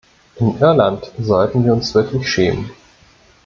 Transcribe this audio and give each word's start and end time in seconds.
In 0.37 0.57
Irland 0.57 1.11
sollten 1.19 1.63
wir 1.63 1.73
uns 1.73 1.93
wirklich 1.93 2.27
schämen. 2.27 2.71